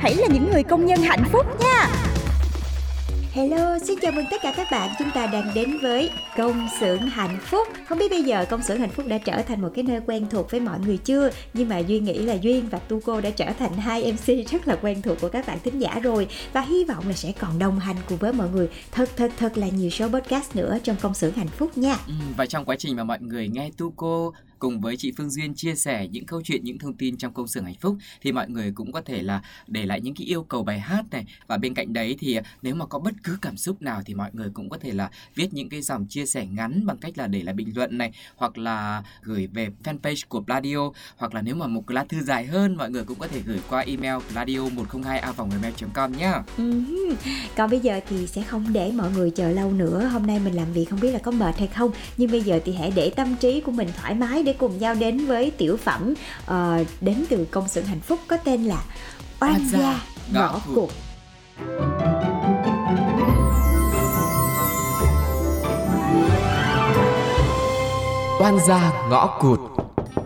[0.00, 1.88] Hãy là những người công nhân hạnh phúc nha.
[3.32, 4.90] Hello, xin chào mừng tất cả các bạn.
[4.98, 7.68] Chúng ta đang đến với công xưởng hạnh phúc.
[7.88, 10.26] Không biết bây giờ công xưởng hạnh phúc đã trở thành một cái nơi quen
[10.30, 11.30] thuộc với mọi người chưa?
[11.54, 14.68] Nhưng mà Duy nghĩ là Duyên và Tu Cô đã trở thành hai MC rất
[14.68, 17.58] là quen thuộc của các bạn thính giả rồi và hy vọng là sẽ còn
[17.58, 20.96] đồng hành cùng với mọi người thật thật thật là nhiều số podcast nữa trong
[21.00, 21.96] công xưởng hạnh phúc nha.
[22.06, 25.54] Ừ, và trong quá trình mà mọi người nghe Tuco cùng với chị Phương Duyên
[25.54, 28.48] chia sẻ những câu chuyện, những thông tin trong công xưởng hạnh phúc thì mọi
[28.48, 31.26] người cũng có thể là để lại những cái yêu cầu bài hát này.
[31.46, 34.14] Và bên cạnh đấy thì à, nếu mà có bất cứ cảm xúc nào thì
[34.14, 37.18] mọi người cũng có thể là viết những cái dòng chia sẻ ngắn bằng cách
[37.18, 41.42] là để lại bình luận này hoặc là gửi về fanpage của Pladio hoặc là
[41.42, 44.14] nếu mà một lá thư dài hơn mọi người cũng có thể gửi qua email
[44.32, 46.32] pladio 102 a gmail.com nhé.
[46.56, 47.14] Ừm,
[47.56, 50.10] Còn bây giờ thì sẽ không để mọi người chờ lâu nữa.
[50.12, 52.60] Hôm nay mình làm việc không biết là có mệt hay không Nhưng bây giờ
[52.64, 55.76] thì hãy để tâm trí của mình thoải mái Để cùng nhau đến với tiểu
[55.76, 56.14] phẩm
[56.46, 58.82] ờ, Đến từ công xưởng hạnh phúc có tên là
[59.40, 60.90] Oan gia, ngõ cụt.
[68.40, 69.60] Oan gia ngõ cụt.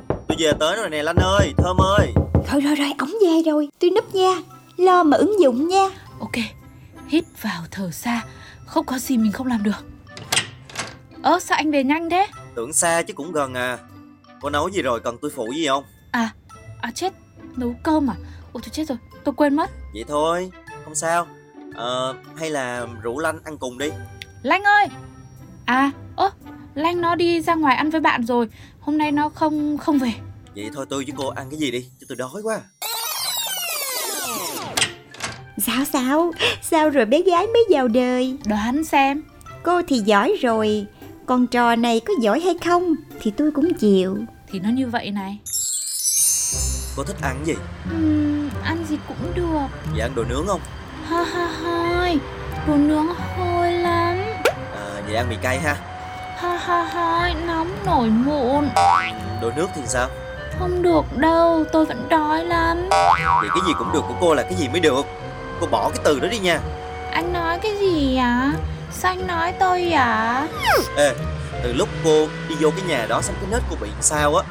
[0.08, 2.12] Tôi về tới rồi nè Lanh ơi, Thơm ơi.
[2.52, 3.68] Rồi rồi rồi, ống về rồi.
[3.80, 4.34] Tôi núp nha
[4.76, 5.88] Lo mà ứng dụng nha.
[6.20, 6.36] Ok,
[7.08, 8.22] hít vào thở xa
[8.66, 9.86] Không có gì mình không làm được.
[11.22, 12.26] Ơ sao anh về nhanh thế?
[12.54, 13.78] Tưởng xa chứ cũng gần à
[14.44, 15.84] Có nấu gì rồi, cần tôi phụ gì không?
[16.10, 16.34] À,
[16.80, 17.12] à chết
[17.56, 18.14] Nấu cơm à?
[18.52, 19.70] Ôi tôi chết rồi, tôi quên mất.
[19.94, 20.50] Vậy thôi,
[20.84, 21.26] không sao.
[21.74, 23.90] Ờ, hay là rủ Lanh ăn cùng đi.
[24.42, 24.86] Lanh ơi!
[25.64, 26.30] À, ơ
[26.74, 28.48] Lanh nó đi ra ngoài ăn với bạn rồi
[28.80, 30.12] Hôm nay nó không không về.
[30.54, 32.60] Vậy thôi tôi với cô ăn cái gì đi, chứ tôi đói quá.
[35.58, 36.32] Sao sao?
[36.62, 38.38] Sao rồi bé gái mới vào đời?
[38.46, 39.22] Đoán xem.
[39.62, 40.86] Cô thì giỏi rồi
[41.26, 44.16] Còn trò này có giỏi hay không Thì tôi cũng chịu
[44.54, 45.38] Thì nó như vậy này
[46.96, 47.54] Cô thích ăn gì?
[47.90, 50.60] Ừm, Ăn gì cũng được Vậy ăn đồ nướng không?
[51.08, 52.18] Ha ha hai
[52.66, 53.06] Đồ nướng
[53.36, 54.16] hôi lắm
[54.74, 55.76] À, vậy ăn mì cay ha
[56.36, 58.68] Ha ha hai Nóng nổi mụn
[59.42, 60.08] Đồ nước thì sao?
[60.58, 62.88] Không được đâu, tôi vẫn đói lắm
[63.40, 65.06] Vậy cái gì cũng được của cô là cái gì mới được
[65.60, 66.60] Cô bỏ cái từ đó đi nha
[67.12, 68.52] Anh nói cái gì ạ?
[68.92, 70.46] Sao anh nói tôi ạ?
[70.96, 71.12] Ê,
[71.64, 74.44] từ lúc cô đi vô cái nhà đó xong cái nết cô bị sao á.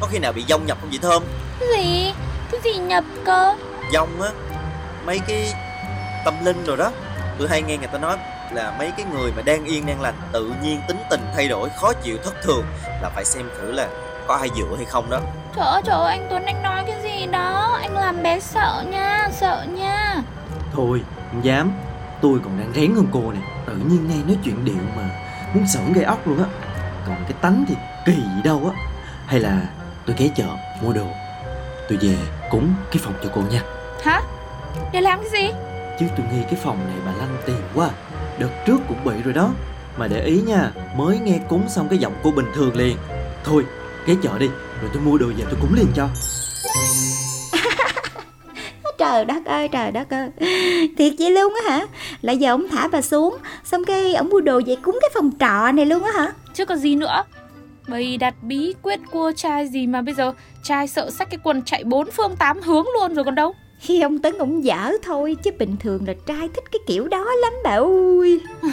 [0.00, 1.22] Có khi nào bị dông nhập không vậy Thơm?
[1.60, 2.14] Cái gì?
[2.50, 3.54] Cái gì nhập cơ?
[3.92, 4.28] dông á.
[5.06, 5.52] Mấy cái
[6.24, 6.90] tâm linh rồi đó.
[7.38, 8.16] Tôi hay nghe người ta nói
[8.52, 11.68] là mấy cái người mà đang yên đang lành tự nhiên tính tình thay đổi
[11.80, 12.64] khó chịu thất thường
[13.02, 13.88] là phải xem thử là
[14.26, 15.20] có ai dựa hay không đó.
[15.56, 17.78] Trời ơi, trời ơi, anh Tuấn anh nói cái gì đó?
[17.82, 20.16] Anh làm bé sợ nha, sợ nha.
[20.72, 21.72] Thôi, không dám.
[22.22, 23.40] Tôi còn đang rén hơn cô nè.
[23.66, 25.02] Tự nhiên nghe nói chuyện điệu mà
[25.54, 26.48] Muốn sởn gây óc luôn á.
[27.06, 27.74] Còn cái tánh thì
[28.06, 28.80] kỳ gì đâu á.
[29.26, 29.62] Hay là
[30.06, 30.46] tôi ghé chợ
[30.82, 31.06] mua đồ
[31.88, 32.16] Tôi về
[32.50, 33.62] cúng cái phòng cho cô nha.
[34.04, 34.22] Hả?
[34.92, 35.54] Để làm cái gì?
[36.00, 37.90] Chứ tôi nghi cái phòng này bà lanh tiền quá.
[38.38, 39.50] Đợt trước cũng bị rồi đó.
[39.96, 42.96] Mà để ý nha Mới nghe cúng xong cái giọng cô bình thường liền.
[43.44, 43.64] Thôi
[44.06, 44.48] ghé chợ đi
[44.80, 46.08] Rồi tôi mua đồ về tôi cúng liền cho
[49.08, 50.30] Trời đất ơi trời đất ơi.
[50.98, 51.86] Thiệt vậy luôn á hả?
[52.22, 55.30] Lại giờ ông thả bà xuống Xong cái ông mua đồ về cúng cái phòng
[55.40, 56.32] trọ này luôn á hả?
[56.54, 57.24] Chứ có gì nữa.
[57.88, 60.32] Bày đặt bí quyết cua trai gì mà bây giờ
[60.62, 63.54] Trai sợ xách cái quần chạy bốn phương tám hướng luôn rồi còn đâu.
[63.80, 67.24] Khi ông Tấn ông dở thôi Chứ bình thường là trai thích cái kiểu đó
[67.42, 68.40] lắm bà ơi.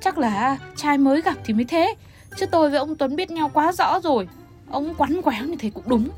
[0.00, 1.94] Chắc là trai mới gặp thì mới thế.
[2.38, 4.28] Chứ tôi với ông Tuấn biết nhau quá rõ rồi.
[4.70, 6.08] Ông quắn quéo như thế cũng đúng.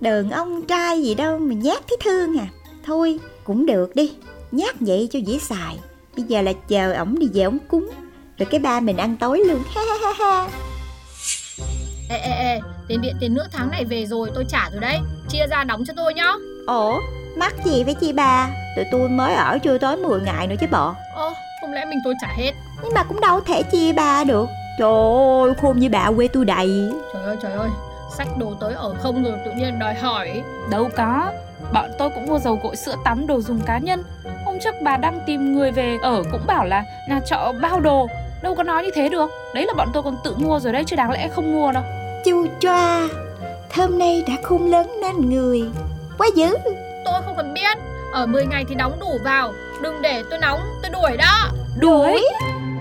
[0.00, 2.46] Đờn ông trai gì đâu mà nhát thấy thương à
[2.86, 4.12] Thôi cũng được đi.
[4.50, 5.78] Nhát vậy cho dễ xài.
[6.16, 7.90] Bây giờ là chờ ổng đi về ổng cúng
[8.38, 9.62] Rồi cái ba mình ăn tối luôn.
[9.74, 10.48] Ha ha ha ha.
[12.10, 14.98] Ê ê ê, tiền điện tiền nước tháng này về rồi tôi trả rồi đấy.
[15.28, 16.32] Chia ra đóng cho tôi nhá.
[16.66, 17.00] Ủa
[17.36, 20.66] Mắc gì với chị bà Tụi tôi mới ở chưa tới 10 ngày nữa chứ
[20.72, 20.92] bộ.
[21.14, 22.52] Ơ, không lẽ mình tôi trả hết?
[22.82, 24.48] Nhưng mà cũng đâu thể chia bà được.
[24.78, 24.88] Trời
[25.42, 26.92] ơi khôn như bà quê tôi đầy.
[27.12, 27.68] Trời ơi trời ơi
[28.16, 30.42] Sách đồ tới ở không rồi tự nhiên đòi hỏi.
[30.70, 31.32] Đâu có
[31.72, 34.02] Bọn tôi cũng mua dầu gội sữa tắm đồ dùng cá nhân.
[34.44, 38.06] Hôm trước bà đang tìm người về ở cũng bảo là nhà trọ bao đồ
[38.44, 39.30] Đâu có nói như thế được.
[39.54, 41.82] Đấy là bọn tôi còn tự mua rồi đấy chứ đáng lẽ không mua đâu.
[42.24, 43.08] Chu choa
[43.70, 45.62] Thơm nay đã khôn lớn nên người.
[46.18, 46.56] Quá dữ.
[47.04, 47.78] Tôi không cần biết.
[48.12, 49.52] Ở 10 ngày thì đóng đủ vào.
[49.82, 51.50] Đừng để tôi nóng, tôi đuổi đó.
[51.78, 52.12] Đuổi?
[52.12, 52.73] Nhìn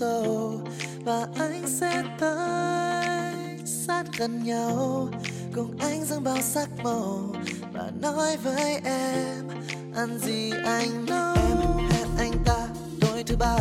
[0.00, 0.60] sâu
[1.04, 5.08] và anh sẽ tới sát gần nhau.
[5.54, 7.34] Cùng anh dâng bao sắc màu
[7.72, 9.48] và nói với em,
[9.94, 11.36] ăn gì anh nấu?
[11.36, 12.68] Em hẹn anh ta
[13.00, 13.56] tối thứ ba.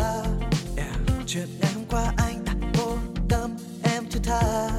[0.78, 0.96] Yeah.
[1.28, 2.98] chuyện ngày hôm qua anh đã vô
[3.30, 4.70] tâm em thứ tha.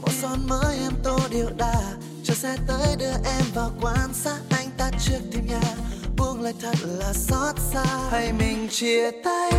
[0.00, 1.80] Một son mới em tô điệu đà
[2.24, 4.38] cho xe tới đưa em vào quan sát.
[4.50, 5.74] Anh ta trước thêm nhà,
[6.16, 7.84] buông lời thật là xót xa.
[8.10, 9.52] Hay mình chia tay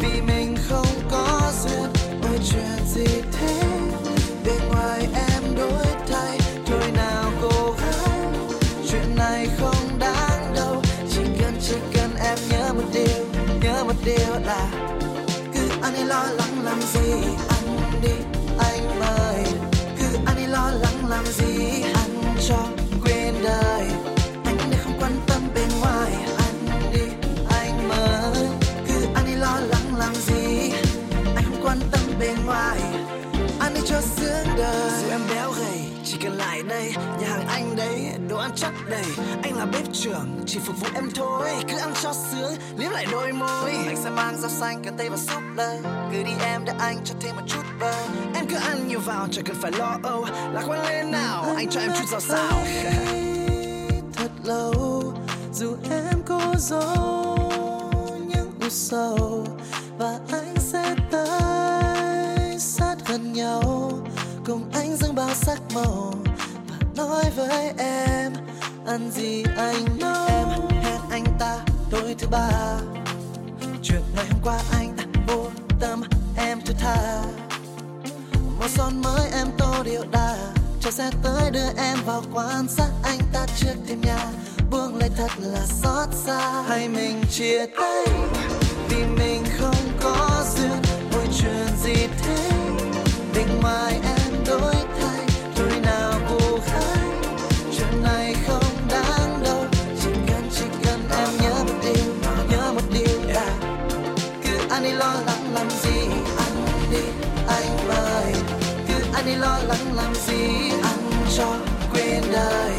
[0.00, 1.69] vì mình không có duyên
[33.90, 34.90] cho sướng đời.
[35.02, 38.72] Dù em béo gầy chỉ cần lại đây nhà hàng anh đấy đồ ăn chắc
[38.90, 39.04] đầy.
[39.42, 43.06] Anh là bếp trưởng chỉ phục vụ em thôi cứ ăn cho sướng liếm lại
[43.12, 43.70] đôi môi.
[43.86, 45.76] Anh sẽ mang rau xanh cà tây và súp lơ
[46.12, 47.92] cứ đi em để anh cho thêm một chút bơ.
[48.34, 50.24] Em cứ ăn nhiều vào chẳng cần phải lo âu.
[50.52, 52.62] Lạc quan lên nào anh cho em chút rau xào
[54.12, 55.02] thật lâu
[55.54, 57.38] dù em cố giấu
[58.26, 59.46] những u sầu
[59.98, 60.49] và anh
[65.50, 66.14] sắc màu
[66.68, 68.32] và nói với em,
[68.86, 70.48] ăn gì anh nấu em,
[70.82, 71.58] hẹn anh ta
[71.90, 72.48] tối thứ ba.
[73.82, 75.46] Chuyện ngày hôm qua anh đã vô
[75.80, 76.02] tâm,
[76.36, 77.22] em thứ tha.
[78.58, 80.36] Một son mới em tô điệu đà
[80.80, 84.26] cho xe tới đưa em vào quan sát anh ta trước thêm nhà.
[84.70, 86.62] Buông lời thật là xót xa.
[86.68, 88.06] Hay mình chia tay
[88.88, 90.82] vì mình không có duyên
[91.12, 92.50] ôi chuyện gì thế?
[93.34, 94.09] Định mai em
[109.70, 111.56] lắng làm gì anh cho
[111.92, 112.72] quên đời.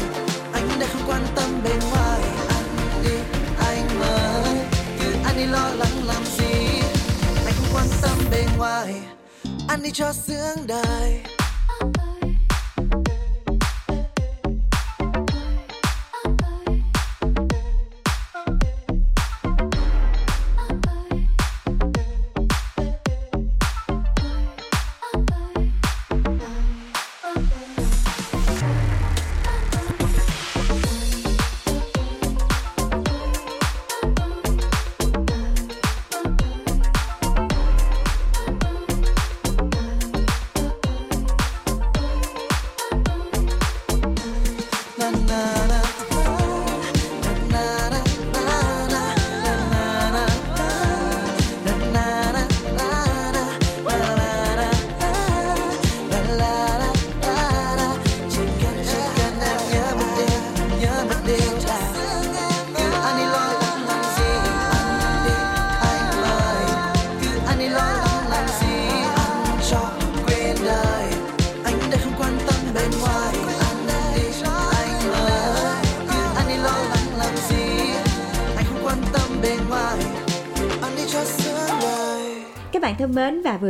[0.52, 3.14] Anh đã không quan tâm bên ngoài anh đi
[3.58, 4.56] anh mới.
[5.00, 6.80] cứ anh đi lo lắng làm gì,
[7.46, 8.94] anh không quan tâm bên ngoài.
[9.68, 11.20] Anh đi cho sướng đời.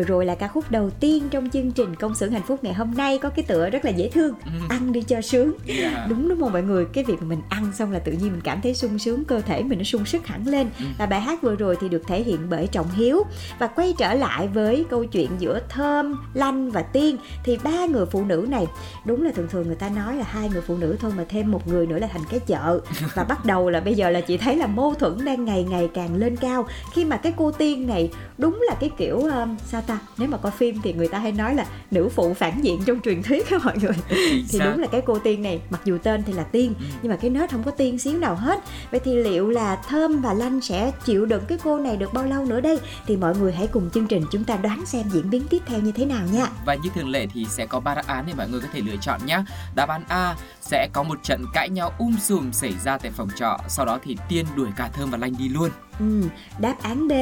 [0.03, 2.73] Vừa rồi là ca khúc đầu tiên trong chương trình công xưởng hạnh phúc ngày
[2.75, 3.19] hôm nay.
[3.19, 4.51] Có cái tựa rất là dễ thương Ừ.
[4.69, 5.53] ăn đi cho sướng.
[5.67, 6.09] Yeah.
[6.09, 6.85] đúng đúng không mọi người?
[6.93, 9.41] Cái việc mà mình ăn xong là tự nhiên mình cảm thấy sung sướng cơ
[9.41, 10.67] thể mình nó sung sức hẳn lên.
[10.79, 10.85] Ừ.
[10.99, 13.23] và bài hát vừa rồi thì được thể hiện bởi trọng hiếu.
[13.59, 18.07] Và quay trở lại với câu chuyện giữa thơm lanh và tiên thì ba người
[18.07, 18.67] phụ nữ này
[19.05, 21.51] đúng là thường thường người ta nói là hai người phụ nữ thôi mà thêm
[21.51, 22.81] một người nữa là thành cái chợ.
[23.15, 25.89] Và bắt đầu là bây giờ là chị thấy là mâu thuẫn đang ngày ngày
[25.95, 26.67] càng lên cao.
[26.95, 30.39] Khi mà cái cô tiên này đúng là cái kiểu um, sao ta nếu mà
[30.39, 33.51] coi phim thì người ta hay nói là nữ phụ phản diện trong truyền thuyết
[33.51, 33.93] đó mọi người.
[34.51, 36.85] Thì đúng là cái cô tiên này mặc dù tên thì là tiên Ừ.
[37.03, 38.61] nhưng mà cái nết không có tiên xíu nào hết.
[38.91, 42.25] Vậy thì liệu là thơm và lanh sẽ chịu đựng cái cô này được bao
[42.25, 42.79] lâu nữa đây?
[43.07, 45.81] Thì mọi người hãy cùng chương trình chúng ta đoán xem diễn biến tiếp theo
[45.81, 46.47] như thế nào nha.
[46.67, 48.81] Và như thường lệ thì sẽ có ba đáp án để mọi người có thể
[48.81, 49.45] lựa chọn nhé.
[49.75, 53.29] Đáp án A sẽ có một trận cãi nhau um sùm xảy ra tại phòng
[53.37, 55.71] trọ, sau đó thì Tiên đuổi cả Thơm và Lanh đi luôn.
[55.99, 56.23] Ừ,
[56.59, 57.13] đáp án B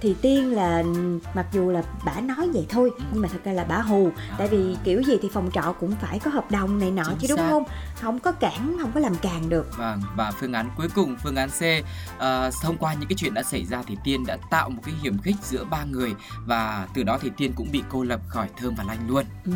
[0.00, 0.82] thì tiên là
[1.34, 4.10] mặc dù là bả nói vậy thôi nhưng mà thật ra là bả hù.
[4.38, 7.18] Tại vì kiểu gì thì phòng trọ cũng phải có hợp đồng này nọ Chính
[7.18, 7.48] chứ đúng xác.
[7.50, 7.64] không?
[8.00, 9.78] Không có cản không có làm càng được.
[9.78, 11.62] Vâng, và phương án cuối cùng, phương án C,
[12.18, 14.94] ờ, thông qua những cái chuyện đã xảy ra thì Tiên đã tạo một cái
[15.02, 16.14] hiểm khích giữa ba người
[16.46, 19.24] và từ đó thì Tiên cũng bị cô lập khỏi Thơm và Lanh luôn.
[19.44, 19.52] Ừ,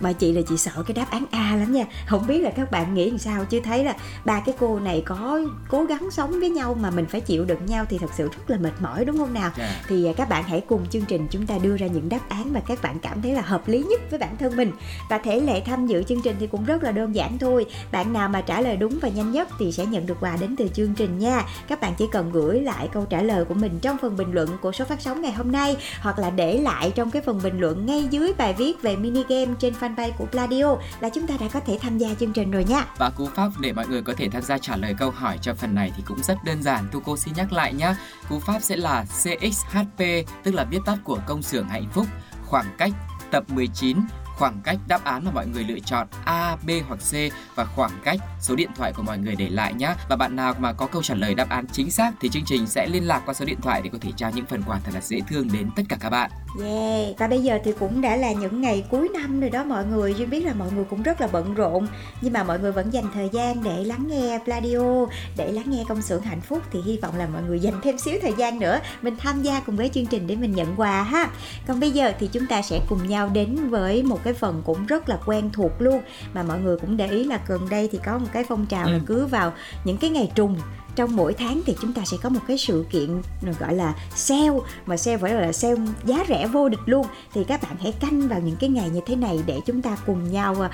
[0.00, 1.84] mà chị là chị sợ cái đáp án A lắm nha.
[2.06, 5.02] Không biết là các bạn nghĩ làm sao Chứ thấy là ba cái cô này
[5.06, 8.28] có cố gắng sống với nhau Mà mình phải chịu đựng nhau Thì thật sự
[8.28, 9.70] rất là mệt mỏi đúng không nào Yeah.
[9.88, 12.52] Thì à, các bạn hãy cùng chương trình chúng ta đưa ra những đáp án
[12.52, 14.72] Mà các bạn cảm thấy là hợp lý nhất với bản thân mình
[15.10, 18.12] Và thể lệ tham dự chương trình thì cũng rất là đơn giản thôi Bạn
[18.12, 20.68] nào mà trả lời đúng và nhanh nhất Thì sẽ nhận được quà đến từ
[20.68, 23.96] chương trình nha Các bạn chỉ cần gửi lại câu trả lời của mình Trong
[23.98, 27.10] phần bình luận của số phát sóng ngày hôm nay Hoặc là để lại trong
[27.10, 30.76] cái phần bình luận ngay dưới bài viết về mini game trên fanpage của Pladio
[31.00, 32.84] là chúng ta đã có thể tham gia chương trình rồi nha.
[32.98, 35.54] Và cú pháp để mọi người có thể tham gia trả lời câu hỏi cho
[35.54, 36.88] phần này thì cũng rất đơn giản.
[36.92, 37.87] Tu cô xin nhắc lại nhé.
[38.28, 40.02] Cú pháp sẽ là CXHP,
[40.42, 42.06] tức là viết tắt của công xưởng hạnh phúc,
[42.46, 42.92] khoảng cách
[43.30, 43.96] tập 19,
[44.38, 47.14] khoảng cách đáp án mà mọi người lựa chọn A, B hoặc C
[47.54, 49.94] và khoảng cách số điện thoại của mọi người để lại nhé.
[50.08, 52.66] Và bạn nào mà có câu trả lời đáp án chính xác thì chương trình
[52.66, 54.90] sẽ liên lạc qua số điện thoại để có thể trao những phần quà thật
[54.94, 56.30] là dễ thương đến tất cả các bạn.
[56.62, 59.84] Yeah, và bây giờ thì cũng đã là những ngày cuối năm rồi đó mọi
[59.84, 61.86] người Duyên biết là mọi người cũng rất là bận rộn
[62.20, 65.84] Nhưng mà mọi người vẫn dành thời gian để lắng nghe Pladio Để lắng nghe
[65.88, 68.58] công xưởng hạnh phúc Thì hy vọng là mọi người dành thêm xíu thời gian
[68.58, 71.30] nữa Mình tham gia cùng với chương trình để mình nhận quà ha
[71.66, 74.86] Còn bây giờ thì chúng ta sẽ cùng nhau đến với một cái phần cũng
[74.86, 76.02] rất là quen thuộc luôn
[76.34, 78.86] Mà mọi người cũng để ý là gần đây thì có một cái phong trào
[78.86, 79.00] là Ừ.
[79.06, 79.52] cứ vào
[79.84, 80.56] những cái ngày trùng
[80.98, 83.22] trong mỗi tháng thì chúng ta sẽ có một cái sự kiện
[83.58, 84.50] gọi là sale
[84.86, 85.74] mà sale phải là sale
[86.04, 87.06] giá rẻ vô địch luôn.
[87.34, 89.96] Thì các bạn hãy canh vào những cái ngày như thế này để chúng ta
[90.06, 90.70] cùng nhau à,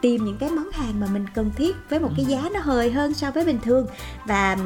[0.00, 2.90] tìm những cái món hàng mà mình cần thiết với một cái giá nó hời
[2.90, 3.86] hơn so với bình thường.
[4.26, 4.56] Và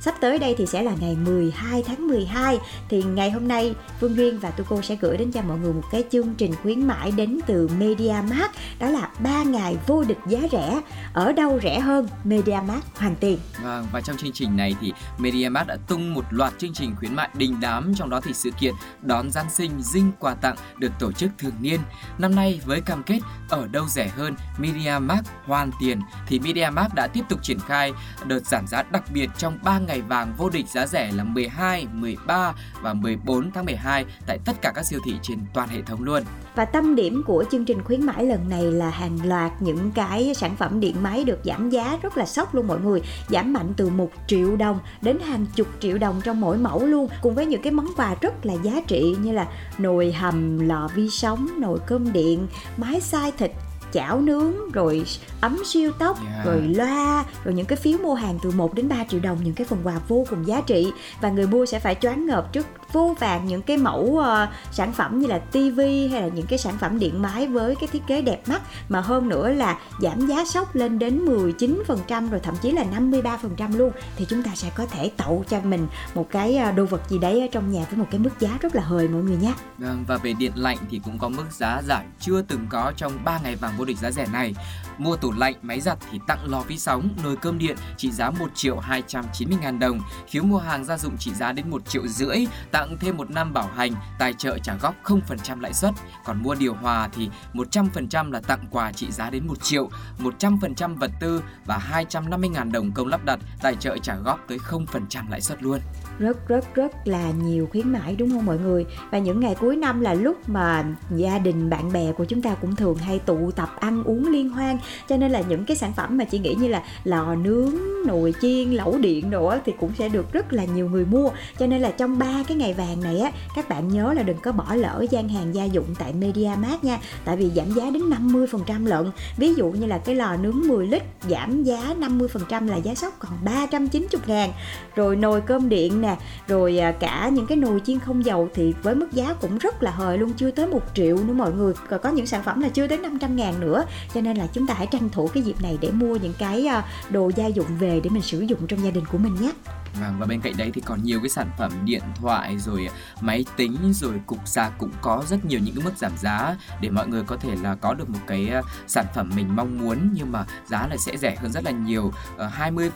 [0.00, 2.58] sắp tới đây thì sẽ là ngày 12 tháng 12
[2.88, 5.84] thì ngày hôm nay Phương Duyên và Tuko sẽ gửi đến cho mọi người một
[5.92, 8.54] cái chương trình khuyến mãi đến từ MediaMarkt.
[8.78, 10.80] Đó là 3 ngày vô địch giá rẻ
[11.12, 13.38] ở đâu rẻ hơn MediaMarkt hoàn tiền.
[13.62, 17.14] Vâng, và trong chương trình này thì MediaMarkt đã tung một loạt chương trình khuyến
[17.14, 20.92] mại đình đám trong đó thì sự kiện đón Giáng sinh dinh quà tặng được
[20.98, 21.80] tổ chức thường niên.
[22.18, 27.06] Năm nay với cam kết ở đâu rẻ hơn MediaMarkt hoàn tiền thì MediaMarkt đã
[27.06, 27.92] tiếp tục triển khai
[28.24, 31.86] đợt giảm giá đặc biệt trong 3 ngày vàng vô địch giá rẻ là 12,
[31.92, 36.02] 13 và 14 tháng 12 tại tất cả các siêu thị trên toàn hệ thống
[36.02, 36.22] luôn.
[36.56, 40.34] Và tâm điểm của chương trình khuyến mãi lần này là hàng loạt những cái
[40.34, 43.72] sản phẩm điện máy được giảm giá rất là sốc luôn mọi người Giảm mạnh
[43.76, 47.46] từ 1 triệu đồng đến hàng chục triệu đồng trong mỗi mẫu luôn Cùng với
[47.46, 49.48] những cái món quà rất là giá trị như là
[49.78, 52.46] nồi hầm, lò vi sóng, nồi cơm điện,
[52.76, 53.52] máy xay thịt
[53.92, 55.04] chảo nướng rồi
[55.40, 56.46] ấm siêu tốc Yeah.
[56.46, 59.54] rồi loa rồi những cái phiếu mua hàng từ 1 đến 3 triệu đồng những
[59.54, 62.66] cái phần quà vô cùng giá trị và người mua sẽ phải choáng ngợp trước
[62.96, 64.26] vô vàng những cái mẫu uh,
[64.72, 67.88] sản phẩm như là tivi hay là những cái sản phẩm điện máy với cái
[67.92, 72.40] thiết kế đẹp mắt mà hơn nữa là giảm giá sốc lên đến 19% rồi
[72.40, 76.26] thậm chí là 53% luôn thì chúng ta sẽ có thể tậu cho mình một
[76.30, 78.74] cái ờ, đồ vật gì đấy ở trong nhà với một cái mức giá rất
[78.74, 79.54] là hời mọi người nhé.
[79.78, 83.12] Vâng, và về điện lạnh thì cũng có mức giá giảm chưa từng có trong
[83.24, 84.54] 3 ngày vàng vô địch giá rẻ này.
[84.98, 88.30] Mua tủ lạnh, máy giặt thì tặng lò vi sóng, nồi cơm điện trị giá
[88.30, 90.00] 1 triệu 290 ngàn đồng.
[90.30, 93.30] Phiếu mua hàng gia dụng trị giá đến 1 triệu rưỡi, tặng tặng thêm một
[93.30, 95.94] năm bảo hành, tài trợ trả góp 0% lãi suất.
[96.24, 99.88] Còn mua điều hòa thì 100% là tặng quà trị giá đến 1 triệu,
[100.18, 104.58] 100% vật tư và 250 ngàn đồng công lắp đặt, tài trợ trả góp tới
[104.58, 105.80] 0% lãi suất luôn
[106.18, 108.86] rất rất rất là nhiều khuyến mãi, đúng không mọi người?
[109.10, 110.84] Và những ngày cuối năm là lúc mà
[111.16, 114.50] gia đình, bạn bè của chúng ta cũng thường hay tụ tập ăn uống liên
[114.50, 114.78] hoan.
[115.08, 117.74] Cho nên là những cái sản phẩm mà chị nghĩ như là lò nướng
[118.06, 121.30] nồi chiên, lẩu điện đồ thì cũng sẽ được rất là nhiều người mua.
[121.58, 124.38] Cho nên là trong ba cái ngày vàng này á, các bạn nhớ là đừng
[124.42, 126.98] có bỏ lỡ gian hàng gia dụng tại Media Mart nha.
[127.24, 129.10] Tại vì giảm giá đến 50% lận.
[129.36, 133.14] Ví dụ như là cái lò nướng 10 lít giảm giá 50% là giá sốc
[133.18, 134.52] còn 390 ngàn.
[134.96, 136.16] Rồi nồi cơm điện nè.
[136.48, 139.82] Rồi à, cả những cái nồi chiên không dầu thì với mức giá cũng rất
[139.82, 141.74] là hời luôn, chưa tới một triệu nữa mọi người.
[141.90, 143.84] Còn có những sản phẩm là chưa tới 500 ngàn nữa.
[144.14, 146.66] Cho nên là chúng ta hãy tranh thủ cái dịp này để mua những cái
[146.66, 149.52] à, đồ gia dụng về để mình sử dụng trong gia đình của mình nhé.
[150.00, 152.88] Vâng, và bên cạnh đấy thì còn nhiều cái sản phẩm điện thoại rồi
[153.20, 156.90] máy tính rồi cục sạc cũng có rất nhiều những cái mức giảm giá để
[156.90, 160.10] mọi người có thể là có được một cái ờ, sản phẩm mình mong muốn
[160.12, 162.90] nhưng mà giá là sẽ rẻ hơn rất là nhiều ở 20%,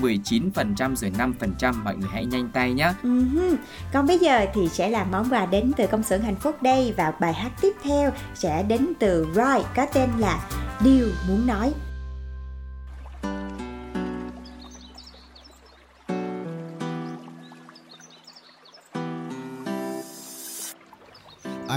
[0.00, 2.92] 19% rồi 5% mọi người hãy nhanh tay nhé.
[3.02, 3.50] Uh-huh.
[3.50, 3.56] Ừ
[3.92, 6.94] còn bây giờ thì sẽ là món quà đến từ công xưởng hạnh phúc đây
[6.96, 10.48] và bài hát tiếp theo sẽ đến từ Roy có tên là
[10.84, 11.72] Điều muốn nói.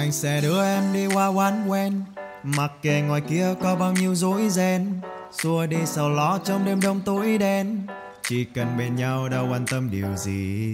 [0.06, 2.02] Anh sẽ đưa em đi qua quán quen.
[2.44, 5.00] Mặc kệ ngoài kia có bao nhiêu rối ren,
[5.32, 7.82] Xua đi sầu lo trong đêm đông tối đen
[8.30, 10.74] chỉ cần bên nhau đâu quan tâm điều gì.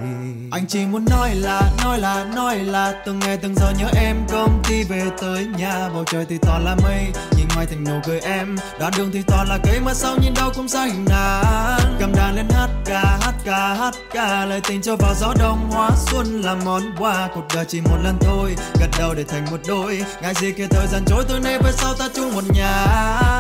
[0.52, 4.16] Anh chỉ muốn nói là nói là nói là, từng ngày từng giờ nhớ em.
[4.32, 7.08] Công ty về tới nhà, bầu trời thì toàn là mây.
[7.38, 10.34] Nhìn ngoài thành nụ cười em, đoạn đường thì toàn là cây mà sau nhìn
[10.34, 14.46] đâu cũng ra hình nàng cầm đàn lên hát ca hát ca hát ca.
[14.46, 17.30] Lời tình cho vào gió đông, hóa xuân là món quà.
[17.36, 20.04] Cuộc đời chỉ một lần thôi, gật đầu để thành một đôi.
[20.22, 22.86] Ngại gì kia thời gian trôi tối nay với sau ta chung một nhà.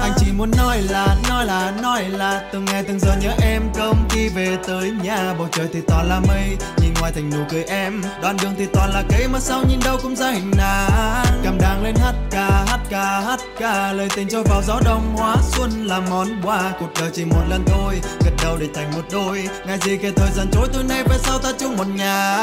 [0.02, 3.62] Anh chỉ muốn nói là nói là nói là, từng ngày từng giờ nhớ em.
[3.78, 6.58] Công khi về tới nhà bầu trời thì toàn là mây.
[6.82, 9.28] Nhìn ngoài thành nụ cười em đoạn đường thì toàn là cây.
[9.28, 11.42] Mà sau nhìn đâu cũng ra hình nàng.
[11.44, 13.94] Cầm đàn lên hát ca hát ca hát ca.
[13.94, 16.74] Lời tình cho vào gió đông hóa xuân là món quà.
[16.80, 19.48] Cuộc đời chỉ một lần thôi gật đầu để thành một đôi.
[19.66, 22.36] Ngày gì kể thời gian trôi tối nay về sau ta chung một nhà.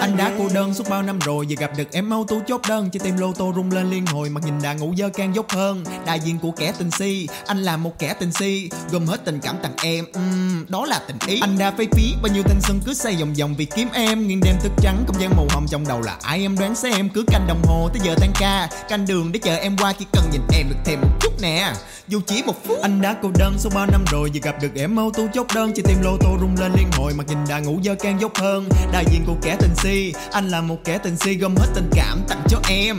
[0.00, 2.60] Anh đã cô đơn suốt bao năm rồi giờ gặp được em mau tú chốt
[2.68, 2.90] đơn.
[2.90, 5.50] Chỉ tìm lô tô rung lên liên hồi mặt nhìn đã ngủ dơ can dốc
[5.50, 5.84] hơn.
[6.06, 8.70] Đại diện của kẻ tình si anh là một kẻ tình si.
[8.90, 11.40] Gồm hết tình cảm tặng em uhm, đó là tình ý.
[11.40, 13.54] Anh đã phí phí bao nhiêu thanh xuân cứ xây vòng vòng.
[13.54, 16.40] Vì kiếm em nghiêng đêm thức trắng không gian màu hồng trong đầu là ai?
[16.40, 18.68] Em đoán xem cứ canh đồng hồ tới giờ tan ca.
[18.88, 21.72] Canh đường để chờ em qua chỉ cần nhìn em được thêm một chút nè.
[22.08, 22.78] Dù chỉ một phút.
[22.82, 25.46] Anh đã cô đơn suốt bao năm rồi giờ gặp được em mau tu chốt
[25.54, 25.72] đơn.
[25.74, 28.32] Chỉ tìm lô tô rung lên liên hồi mặt nhìn đã ngủ dơ can dốc
[28.38, 28.68] hơn.
[28.92, 31.90] Đại diện của kẻ tình si anh là một kẻ tình si gom hết tình
[31.94, 32.98] cảm tặng cho em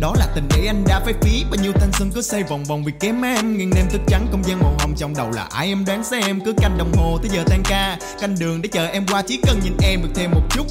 [0.00, 1.44] đó là tình để anh đã phải phí.
[1.50, 3.58] Bao nhiêu thanh xuân cứ xây vòng vòng vì kém em.
[3.58, 6.40] Nghiêng đêm thức trắng, không gian màu hồng trong đầu là ai em đoán xem.
[6.44, 9.22] Cứ canh đồng hồ tới giờ tan ca, canh đường để chờ em qua.
[9.22, 10.66] Chỉ cần nhìn em được thêm một chút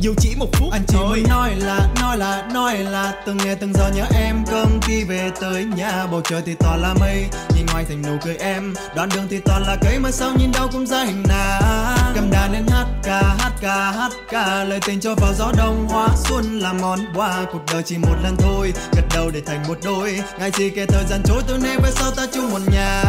[0.00, 3.56] dù chỉ một phút anh chỉ muốn nói là nói là nói là từng ngày
[3.60, 4.36] từng giờ nhớ em.
[4.50, 7.24] Cơm khi về tới nhà bầu trời thì toàn là mây.
[7.56, 9.98] Nhìn ngoài thành nụ cười em đoạn đường thì toàn là cây.
[9.98, 12.12] Mà sao nhìn đâu cũng ra hình nàng.
[12.14, 14.64] Cầm đàn lên hát ca hát ca hát ca.
[14.64, 17.44] Lời tình cho vào gió đông hóa xuân là món quà.
[17.52, 20.22] Cuộc đời chỉ một lần thôi gật đầu để thành một đôi.
[20.38, 23.02] Ngày gì kể thời gian trôi từ nay về sau ta chung một nhà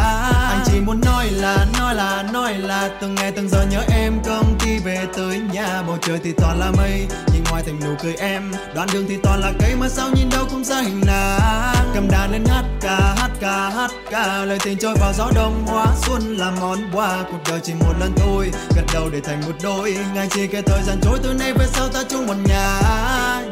[0.78, 4.12] chỉ muốn nói là nói là nói là từng ngày, từng giờ nhớ em.
[4.26, 7.06] Công ty về tới nhà, bầu trời thì toàn là mây.
[7.32, 9.74] Nhìn ngoài thành nụ cười em, đoạn đường thì toàn là cây.
[9.80, 11.90] Mà sao nhìn đâu cũng ra hình nàng.
[11.94, 14.44] Cầm đàn lên hát ca hát ca hát ca.
[14.44, 17.22] Lời tình trôi vào gió đông hóa xuân là món quà.
[17.30, 19.96] Cuộc đời chỉ một lần thôi, gật đầu để thành một đôi.
[20.14, 22.80] Ngày chỉ cái thời gian trôi, từ nay về sau ta chung một nhà.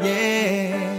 [0.04, 0.95] Yeah.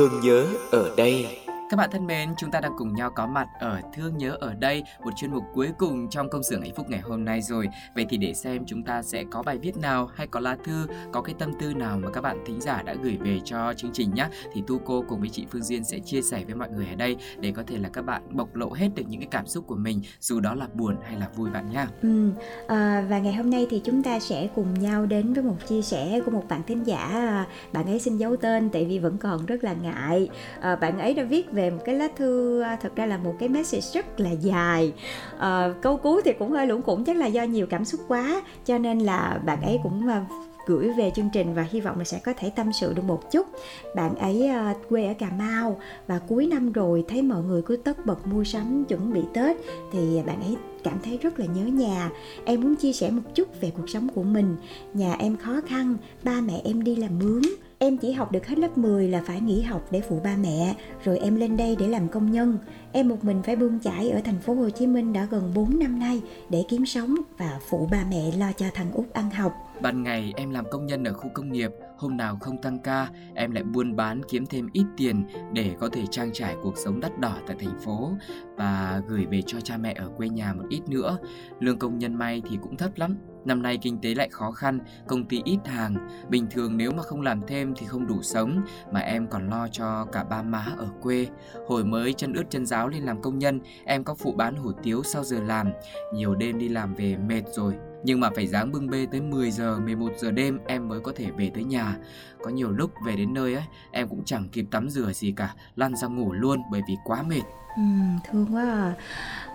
[0.00, 1.26] Thương nhớ ở đây
[1.70, 4.54] các bạn thân mến, chúng ta đang cùng nhau có mặt ở Thương Nhớ ở
[4.54, 7.68] đây, một chuyên mục cuối cùng trong công xưởng hạnh phúc ngày hôm nay rồi.
[7.94, 10.86] Vậy thì để xem chúng ta sẽ có bài viết nào hay có lá thư,
[11.12, 13.90] có cái tâm tư nào mà các bạn thính giả đã gửi về cho chương
[13.92, 14.28] trình nhé.
[14.52, 16.94] Thì Tu cô cùng với chị Phương Duyên sẽ chia sẻ với mọi người ở
[16.94, 19.64] đây để có thể là các bạn bộc lộ hết được những cái cảm xúc
[19.66, 21.86] của mình, dù đó là buồn hay là vui bạn nhé.
[22.02, 22.30] Ừ,
[22.68, 25.82] à, và ngày hôm nay thì chúng ta sẽ cùng nhau đến với một chia
[25.82, 27.08] sẻ của một bạn thính giả.
[27.12, 30.28] À, bạn ấy xin giấu tên tại vì vẫn còn rất là ngại.
[30.60, 33.16] À, bạn ấy đã viết về về một cái lá thư à, thật ra là
[33.16, 34.92] một cái message rất là dài.
[35.38, 38.42] À, câu cuối thì cũng hơi lủng củng chắc là do nhiều cảm xúc quá
[38.64, 40.24] cho nên là bạn ấy cũng à,
[40.66, 43.30] gửi về chương trình và hy vọng là sẽ có thể tâm sự được một
[43.30, 43.46] chút.
[43.94, 47.76] Bạn ấy uh, quê ở cà mau và cuối năm rồi thấy mọi người cứ
[47.76, 49.56] tất bật mua sắm chuẩn bị tết
[49.92, 52.10] thì bạn ấy cảm thấy rất là nhớ nhà.
[52.44, 54.56] Em muốn chia sẻ một chút về cuộc sống của mình.
[54.94, 57.42] Nhà em khó khăn ba mẹ em đi làm mướn
[57.82, 60.74] Em chỉ học được hết lớp 10 là phải nghỉ học để phụ ba mẹ,
[61.04, 62.58] rồi em lên đây để làm công nhân.
[62.92, 65.78] Em một mình phải bươn chải ở thành phố Hồ Chí Minh đã gần 4
[65.78, 69.52] năm nay để kiếm sống và phụ ba mẹ lo cho thằng Út ăn học.
[69.82, 73.08] Ban ngày em làm công nhân ở khu công nghiệp, hôm nào không tăng ca,
[73.34, 77.00] em lại buôn bán kiếm thêm ít tiền để có thể trang trải cuộc sống
[77.00, 78.12] đắt đỏ tại thành phố
[78.56, 81.18] và gửi về cho cha mẹ ở quê nhà một ít nữa.
[81.60, 84.78] Lương công nhân may thì cũng thấp lắm, Năm nay kinh tế lại khó khăn,
[85.06, 88.62] công ty ít hàng, bình thường nếu mà không làm thêm thì không đủ sống,
[88.92, 91.26] mà em còn lo cho cả ba má ở quê.
[91.66, 94.72] Hồi mới chân ướt chân giáo lên làm công nhân, em có phụ bán hủ
[94.82, 95.72] tiếu sau giờ làm,
[96.14, 99.50] nhiều đêm đi làm về mệt rồi, nhưng mà phải dáng bưng bê tới 10
[99.50, 101.96] giờ, 11 giờ đêm em mới có thể về tới nhà.
[102.42, 105.54] Có nhiều lúc về đến nơi ấy, em cũng chẳng kịp tắm rửa gì cả,
[105.76, 107.42] lăn ra ngủ luôn bởi vì quá mệt.
[107.76, 107.82] Ừ,
[108.30, 108.94] thương quá à.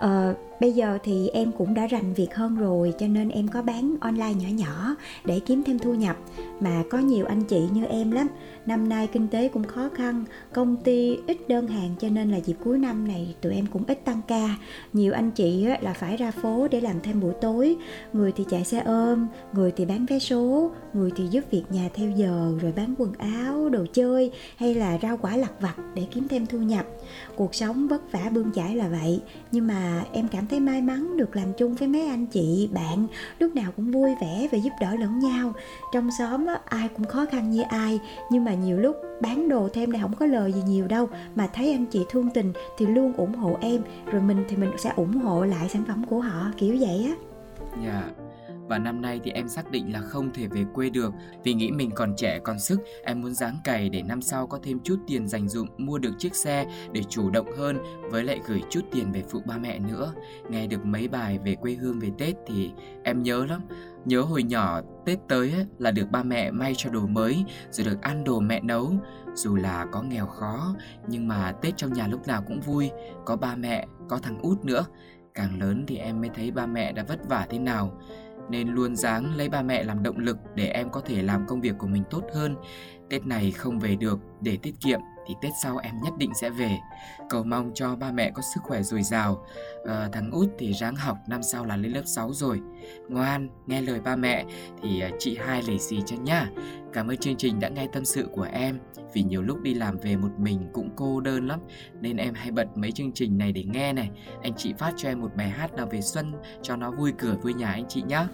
[0.00, 3.62] Ờ, bây giờ thì em cũng đã rành việc hơn rồi cho nên em có
[3.62, 6.16] bán online nhỏ nhỏ để kiếm thêm thu nhập.
[6.60, 8.26] Mà có nhiều anh chị như em lắm
[8.66, 12.36] năm nay kinh tế cũng khó khăn công ty ít đơn hàng cho nên là
[12.36, 14.56] dịp cuối năm này tụi em cũng ít tăng ca.
[14.92, 17.76] Nhiều anh chị là phải ra phố để làm thêm buổi tối.
[18.12, 21.88] Người thì chạy xe ôm người thì bán vé số người thì giúp việc nhà
[21.94, 26.06] theo giờ rồi bán quần áo đồ chơi hay là rau quả lặt vặt để
[26.10, 26.86] kiếm thêm thu nhập.
[27.36, 29.20] Cuộc sống vất vả bươn chải là vậy.
[29.52, 33.06] Nhưng mà em cảm thấy may mắn được làm chung với mấy anh chị bạn
[33.38, 35.52] lúc nào cũng vui vẻ và giúp đỡ lẫn nhau.
[35.92, 39.68] Trong xóm á, ai cũng khó khăn như ai nhưng mà nhiều lúc bán đồ
[39.72, 41.08] thêm này không có lời gì nhiều đâu.
[41.34, 43.80] Mà thấy anh chị thương tình thì luôn ủng hộ em
[44.12, 47.14] rồi mình thì mình sẽ ủng hộ lại sản phẩm của họ kiểu vậy á.
[47.84, 47.92] Dạ.
[47.92, 48.26] yeah
[48.68, 51.70] và năm nay thì em xác định là không thể về quê được vì nghĩ
[51.70, 54.96] mình còn trẻ còn sức, em muốn dáng cày để năm sau có thêm chút
[55.06, 57.78] tiền dành dụm mua được chiếc xe để chủ động hơn
[58.10, 60.12] với lại gửi chút tiền về phụ ba mẹ nữa.
[60.50, 62.70] Nghe được mấy bài về quê hương về Tết thì
[63.04, 63.60] em nhớ lắm.
[64.04, 67.86] Nhớ hồi nhỏ Tết tới ấy, là được ba mẹ may cho đồ mới rồi
[67.86, 68.92] được ăn đồ mẹ nấu.
[69.34, 70.74] Dù là có nghèo khó
[71.08, 72.90] nhưng mà Tết trong nhà lúc nào cũng vui,
[73.24, 74.84] có ba mẹ, có thằng út nữa.
[75.34, 78.00] Càng lớn thì em mới thấy ba mẹ đã vất vả thế nào
[78.50, 81.60] nên luôn dáng lấy ba mẹ làm động lực để em có thể làm công
[81.60, 82.56] việc của mình tốt hơn.
[83.10, 86.50] Tết này không về được để tiết kiệm thì Tết sau em nhất định sẽ
[86.50, 86.78] về.
[87.28, 89.46] Cầu mong cho ba mẹ có sức khỏe dồi dào.
[89.88, 92.60] À, thằng út thì ráng học năm sau là lên lớp 6 rồi.
[93.08, 94.44] Ngoan, nghe lời ba mẹ
[94.82, 96.50] thì ờ, chị hai lì xì cho nhá.
[96.96, 98.78] Cảm ơn chương trình đã nghe tâm sự của em
[99.12, 101.60] Vì nhiều lúc đi làm về một mình cũng cô đơn lắm
[102.00, 104.10] Nên em hay bật mấy chương trình này để nghe này
[104.42, 107.36] Anh chị phát cho em một bài hát nào về xuân Cho nó vui cửa
[107.42, 108.28] vui nhà anh chị nhá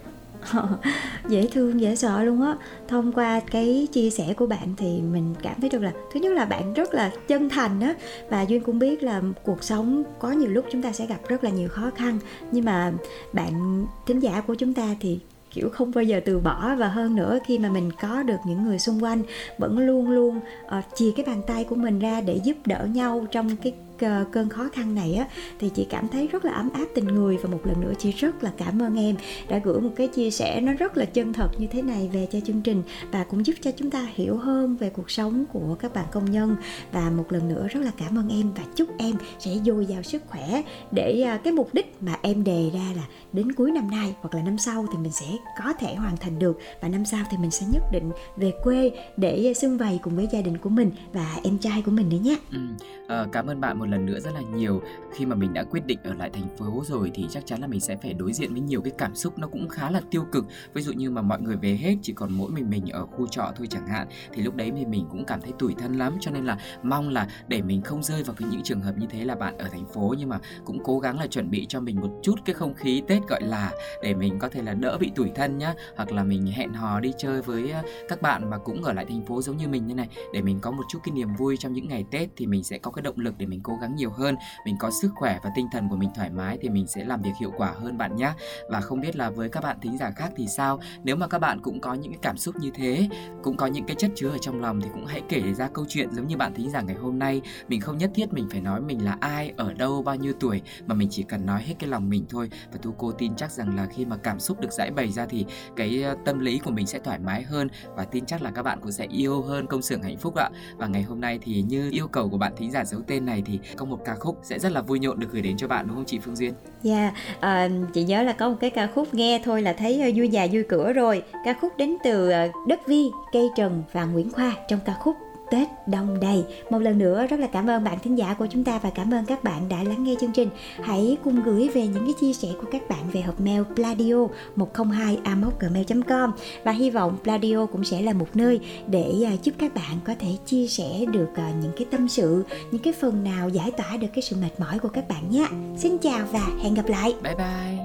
[1.27, 2.55] dễ thương dễ sợ luôn á.
[2.87, 6.31] Thông qua cái chia sẻ của bạn thì mình cảm thấy được là thứ nhất
[6.31, 7.95] là bạn rất là chân thành á
[8.29, 11.43] và duyên cũng biết là cuộc sống có nhiều lúc chúng ta sẽ gặp rất
[11.43, 12.19] là nhiều khó khăn
[12.51, 12.93] nhưng mà
[13.33, 15.19] bạn thính giả của chúng ta thì
[15.53, 16.75] kiểu không bao giờ từ bỏ.
[16.75, 19.23] Và hơn nữa khi mà mình có được những người xung quanh
[19.57, 22.87] vẫn luôn luôn ờ, uh, chia cái bàn tay của mình ra để giúp đỡ
[22.93, 25.27] nhau trong cái Ờ, cơn khó khăn này á
[25.59, 28.11] thì chị cảm thấy rất là ấm áp tình người và một lần nữa chị
[28.11, 29.15] rất là cảm ơn em
[29.49, 32.27] đã gửi một cái chia sẻ nó rất là chân thật như thế này về
[32.31, 35.75] cho chương trình và cũng giúp cho chúng ta hiểu hơn về cuộc sống của
[35.79, 36.55] các bạn công nhân
[36.91, 40.03] và một lần nữa rất là cảm ơn em và chúc em sẽ dồi dào
[40.03, 43.03] sức khỏe để ờ, cái mục đích mà em đề ra là
[43.33, 45.25] đến cuối năm nay hoặc là năm sau thì mình sẽ
[45.63, 48.91] có thể hoàn thành được và năm sau thì mình sẽ nhất định về quê
[49.17, 52.09] để ờ, xung vầy cùng với gia đình của mình và em trai của mình
[52.09, 52.37] nữa nhé.
[52.51, 52.59] Ừ,
[53.07, 54.81] à, cảm ơn bạn một lần lần nữa rất là nhiều.
[55.13, 57.67] Khi mà mình đã quyết định ở lại thành phố rồi thì chắc chắn là
[57.67, 60.25] mình sẽ phải đối diện với nhiều cái cảm xúc nó cũng khá là tiêu
[60.31, 60.45] cực.
[60.73, 63.27] Ví dụ như mà mọi người về hết, chỉ còn mỗi mình mình ở khu
[63.27, 66.13] trọ thôi chẳng hạn, thì lúc đấy thì mình cũng cảm thấy tủi thân lắm.
[66.19, 69.07] Cho nên là mong là để mình không rơi vào cái những trường hợp như
[69.09, 71.79] thế là bạn ở thành phố, nhưng mà cũng cố gắng là chuẩn bị cho
[71.79, 73.71] mình một chút cái không khí Tết gọi là,
[74.03, 75.73] để mình có thể là đỡ bị tủi thân nhá.
[75.95, 79.05] Hoặc là mình hẹn hò đi chơi với à, các bạn mà cũng ở lại
[79.05, 81.57] thành phố giống như mình như này, để mình có một chút cái niềm vui
[81.57, 83.79] trong những ngày Tết thì mình sẽ có cái động lực để mình cố cố
[83.81, 86.69] gắng nhiều hơn, mình có sức khỏe và tinh thần của mình thoải mái thì
[86.69, 88.33] mình sẽ làm việc hiệu quả hơn bạn nhé
[88.69, 90.79] và không biết là với các bạn thính giả khác thì sao?
[91.03, 93.09] Nếu mà các bạn cũng có những cái cảm xúc như thế,
[93.43, 95.85] cũng có những cái chất chứa ở trong lòng thì cũng hãy kể ra câu
[95.89, 97.41] chuyện giống như bạn thính giả ngày hôm nay.
[97.67, 100.61] Mình không nhất thiết mình phải nói mình là ai, ở đâu, bao nhiêu tuổi,
[100.87, 102.49] mà mình chỉ cần nói hết cái lòng mình thôi.
[102.71, 105.25] Và thu cô tin chắc rằng là khi mà cảm xúc được giải bày ra
[105.25, 107.67] thì cái ờ, tâm lý của mình sẽ thoải mái hơn.
[107.95, 110.49] Và tin chắc là các bạn cũng sẽ yêu hơn công xưởng hạnh phúc ạ.
[110.77, 113.41] Và ngày hôm nay thì như yêu cầu của bạn thính giả giấu tên này
[113.45, 115.87] thì có một ca khúc sẽ rất là vui nhộn được gửi đến cho bạn
[115.87, 116.53] đúng không chị Phương Duyên?
[116.83, 120.03] Dạ, yeah, uh, chị nhớ là có một cái ca khúc nghe thôi là thấy
[120.09, 121.23] uh, vui già vui cửa rồi.
[121.45, 125.15] Ca khúc đến từ uh, Đất Vi, Cây Trần và Nguyễn Khoa trong ca khúc
[125.53, 126.43] Tết đông đầy.
[126.69, 129.13] Một lần nữa rất là cảm ơn bạn thính giả của chúng ta và cảm
[129.13, 130.49] ơn các bạn đã lắng nghe chương trình.
[130.83, 134.27] Hãy cùng gửi về những cái chia sẻ của các bạn về hộp mail pladio
[134.55, 135.17] 102
[135.59, 136.31] gmail.com
[136.63, 140.13] và hy vọng Pladio cũng sẽ là một nơi để à, giúp các bạn có
[140.19, 143.97] thể chia sẻ được à, những cái tâm sự, những cái phần nào giải tỏa
[143.97, 145.47] được cái sự mệt mỏi của các bạn nhé.
[145.77, 147.15] Xin chào và hẹn gặp lại.
[147.23, 147.77] Bye bye.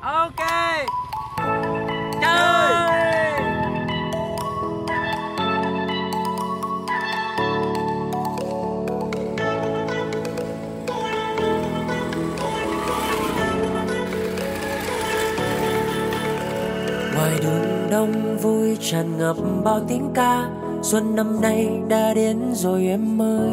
[0.00, 1.03] Ok.
[18.06, 20.48] Đông vui tràn ngập bao tiếng ca.
[20.82, 23.50] Xuân năm nay đã đến rồi em ơi.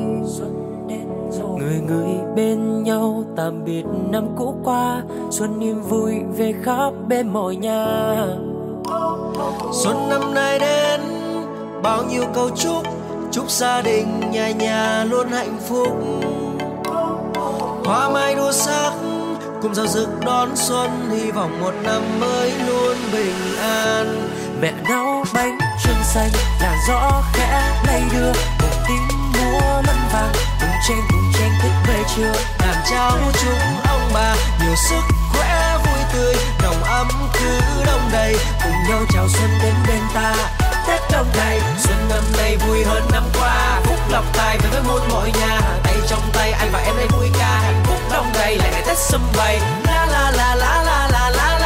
[1.58, 5.02] Người người bên nhau tạm biệt năm cũ qua.
[5.30, 8.16] Xuân niềm vui về khắp bên mọi nhà.
[9.84, 11.02] Xuân năm nay đến,
[11.84, 12.84] bao nhiêu câu chúc.
[13.32, 15.88] Chúc gia đình, nhà nhà luôn hạnh phúc.
[17.86, 18.92] Hoa mai đua sắc,
[19.62, 20.90] cùng giao rực đón xuân.
[21.12, 24.08] Hy vọng một năm mới luôn bình an
[24.62, 26.30] mẹ nấu bánh trưng xanh
[26.62, 30.32] là gió khẽ lay đưa, một tiếng múa lẫn vàng.
[30.60, 34.36] Cùng trên cùng chen thức về trưa làm trao chúng ông bà.
[34.62, 35.02] Nhiều sức
[35.34, 38.36] khỏe, vui tươi nồng ấm cứ đông đầy.
[38.64, 40.36] Cùng nhau chào xuân đến bên ta,
[40.88, 44.82] Tết trong ngày Xuân năm nay vui hơn năm qua, Phúc lộc tài về với
[44.88, 45.62] muôn mọi nhà.
[45.84, 48.58] Tay trong tay, anh và em đây vui ca, Hạnh phúc đông đầy.
[48.58, 49.60] Lại ngày Tết sum vầy.
[49.86, 51.61] La la la la la la la.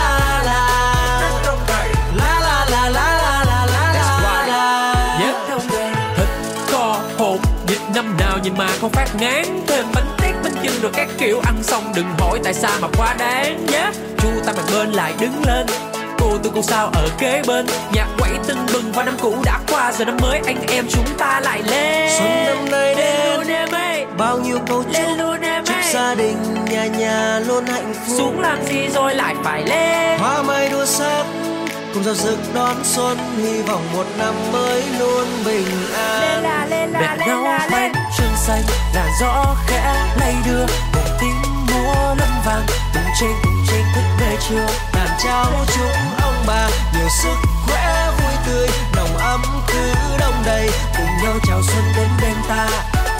[8.45, 9.43] Nhìn mà không phát ngán.
[9.67, 12.87] Thêm bánh tét bánh chưng rồi các kiểu Ăn xong đừng hỏi tại sao mà
[12.97, 13.77] quá đáng nhé.
[13.77, 13.93] Yeah.
[14.17, 15.65] Chu tay mặt bên lại đứng lên
[16.19, 17.65] cô tôi cô sao ở kế bên.
[17.93, 21.05] Nhạc quẩy tưng bừng và năm cũ đã qua giờ năm mới anh em chúng
[21.17, 22.09] ta lại lên.
[22.19, 24.05] Xuân năm nay đến luôn em ơi.
[24.17, 26.37] bao nhiêu câu chúc luôn em chúc gia đình
[26.71, 28.15] nhà nhà luôn hạnh phúc.
[28.17, 30.19] Xuống làm gì rồi lại phải lên.
[30.19, 31.23] Hoa mai đua sắc
[31.95, 36.21] cùng giao rực đón xuân hy vọng một năm mới luôn bình an.
[36.21, 38.61] Lên là lên là bánh trưng xanh
[38.95, 44.01] làn gió khẽ lay đưa một tiếng múa lân vàng cùng trên cùng trên thức
[44.19, 46.69] về trưa làm cháu chúng ông bà.
[46.93, 47.35] Nhiều sức
[47.67, 50.69] khỏe vui tươi nồng ấm cứ đông đầy.
[50.97, 52.67] Cùng nhau chào xuân đến bên ta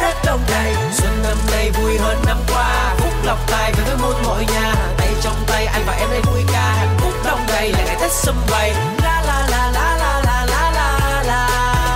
[0.02, 3.98] Tết đông đầy xuân năm nay vui hơn năm qua phúc lộc tài về với
[4.02, 7.40] muôn mọi nhà tay trong tay anh và em đây vui ca hạnh phúc đông
[7.48, 8.72] đầy là ngày Tết sum vầy
[9.04, 11.48] la la la la la la la la la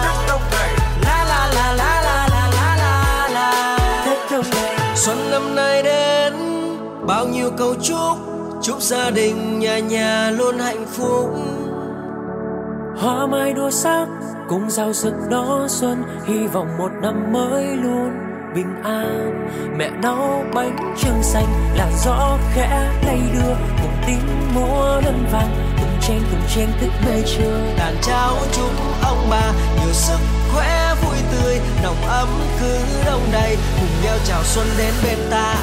[0.03, 0.69] Tết đông đầy
[1.03, 5.83] la la la la la la la la la Tết đông đầy xuân năm nay
[5.83, 6.33] đến
[7.07, 8.17] bao nhiêu câu chúc
[8.61, 11.29] chúc gia đình nhà nhà luôn hạnh phúc
[12.97, 14.05] hoa mai đua sắc
[14.49, 18.09] cùng giao sức đó xuân, hy vọng một năm mới luôn
[18.55, 19.47] bình an.
[19.77, 25.55] Mẹ nấu bánh trưng xanh là gió khẽ lay đưa, cùng tiếng múa lân vàng
[25.79, 30.19] cùng tranh cùng tranh thức mê trưa đàn cháu chúng ông bà, nhiều sức
[30.53, 32.27] khỏe vui tươi, nồng ấm
[32.59, 33.57] cứ đông đầy.
[33.79, 35.55] Cùng nhau chào xuân đến bên ta.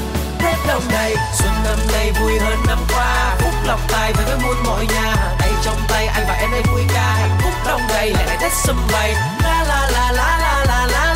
[0.46, 3.36] Tết đông này Xuân năm nay vui hơn năm qua.
[3.38, 5.16] Phúc lộc tài về với muôn mọi nhà.
[5.38, 8.36] Tay trong tay anh và em đây vui ca Hạnh phúc đông đầy lại ngày
[8.40, 9.14] Tết sum vầy.
[9.42, 11.15] La la la la la la la